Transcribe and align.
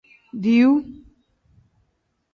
Diiwu. 0.41 0.75